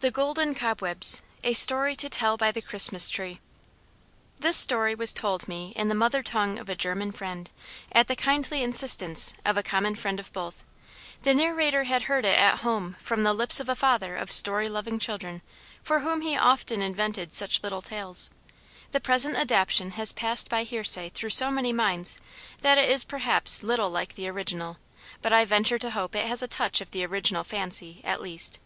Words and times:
THE 0.00 0.10
GOLDEN 0.10 0.54
COBWEBS 0.54 1.20
A 1.44 1.52
STORY 1.52 1.94
TO 1.94 2.08
TELL 2.08 2.38
BY 2.38 2.52
THE 2.52 2.62
CHRISTMAS 2.62 3.10
TREE 3.10 3.32
[Footnote 3.34 3.40
1: 4.36 4.36
This 4.38 4.56
story 4.56 4.94
was 4.94 5.12
told 5.12 5.46
me 5.46 5.74
in 5.76 5.88
the 5.88 5.94
mother 5.94 6.22
tongue 6.22 6.58
of 6.58 6.70
a 6.70 6.74
German 6.74 7.12
friend, 7.12 7.50
at 7.92 8.08
the 8.08 8.16
kindly 8.16 8.62
instance 8.62 9.34
of 9.44 9.58
a 9.58 9.62
common 9.62 9.94
friend 9.94 10.18
of 10.18 10.32
both; 10.32 10.64
the 11.20 11.34
narrator 11.34 11.84
had 11.84 12.04
heard 12.04 12.24
it 12.24 12.38
at 12.38 12.60
home 12.60 12.96
from 12.98 13.24
the 13.24 13.34
lips 13.34 13.60
of 13.60 13.68
a 13.68 13.76
father 13.76 14.16
of 14.16 14.32
story 14.32 14.70
loving 14.70 14.98
children 14.98 15.42
for 15.82 16.00
whom 16.00 16.22
he 16.22 16.34
often 16.34 16.80
invented 16.80 17.34
such 17.34 17.62
little 17.62 17.82
tales. 17.82 18.30
The 18.92 19.00
present 19.00 19.36
adaptation 19.36 19.90
has 19.92 20.14
passed 20.14 20.48
by 20.48 20.62
hearsay 20.62 21.10
through 21.10 21.28
so 21.28 21.50
many 21.50 21.74
minds 21.74 22.22
that 22.62 22.78
it 22.78 22.88
is 22.88 23.04
perhaps 23.04 23.62
little 23.62 23.90
like 23.90 24.14
the 24.14 24.28
original, 24.28 24.78
but 25.20 25.34
I 25.34 25.44
venture 25.44 25.78
to 25.78 25.90
hope 25.90 26.16
it 26.16 26.24
has 26.24 26.42
a 26.42 26.48
touch 26.48 26.80
of 26.80 26.90
the 26.92 27.04
original 27.04 27.44
fancy, 27.44 28.00
at 28.02 28.22
least. 28.22 28.58